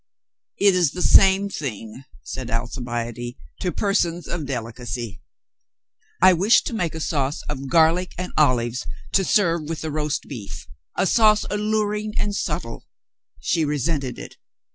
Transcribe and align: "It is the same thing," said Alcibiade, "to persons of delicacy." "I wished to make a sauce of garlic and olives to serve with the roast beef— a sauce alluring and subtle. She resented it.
"It 0.57 0.73
is 0.73 0.93
the 0.93 1.01
same 1.03 1.47
thing," 1.47 2.05
said 2.23 2.49
Alcibiade, 2.49 3.35
"to 3.59 3.71
persons 3.71 4.27
of 4.27 4.47
delicacy." 4.47 5.21
"I 6.19 6.33
wished 6.33 6.65
to 6.65 6.73
make 6.73 6.95
a 6.95 6.99
sauce 6.99 7.43
of 7.47 7.67
garlic 7.69 8.15
and 8.17 8.33
olives 8.35 8.87
to 9.11 9.23
serve 9.23 9.69
with 9.69 9.81
the 9.81 9.91
roast 9.91 10.23
beef— 10.27 10.65
a 10.97 11.05
sauce 11.05 11.45
alluring 11.51 12.15
and 12.17 12.35
subtle. 12.35 12.87
She 13.41 13.63
resented 13.63 14.17
it. 14.17 14.37